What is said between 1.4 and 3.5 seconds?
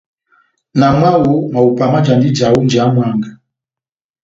mahupa majandini ija ó njeya mwángá.